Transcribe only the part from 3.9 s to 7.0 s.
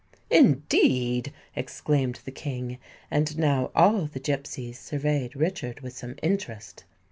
the gipsies surveyed Richard with some interest.